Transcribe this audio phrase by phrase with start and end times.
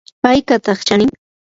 [0.29, 1.11] ¿aykataq chanin?